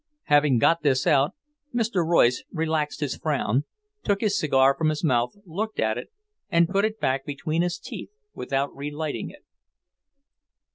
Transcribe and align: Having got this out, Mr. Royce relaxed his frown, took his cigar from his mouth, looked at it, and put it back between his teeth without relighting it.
Having 0.23 0.57
got 0.57 0.81
this 0.81 1.05
out, 1.05 1.33
Mr. 1.75 2.03
Royce 2.03 2.43
relaxed 2.51 3.01
his 3.01 3.17
frown, 3.17 3.65
took 4.03 4.21
his 4.21 4.35
cigar 4.35 4.73
from 4.75 4.89
his 4.89 5.03
mouth, 5.03 5.35
looked 5.45 5.79
at 5.79 5.95
it, 5.99 6.09
and 6.49 6.67
put 6.67 6.85
it 6.85 6.99
back 6.99 7.23
between 7.23 7.61
his 7.61 7.77
teeth 7.77 8.09
without 8.33 8.75
relighting 8.75 9.29
it. 9.29 9.43